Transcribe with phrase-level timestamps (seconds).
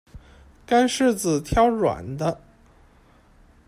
[0.65, 2.41] 干柿子挑软的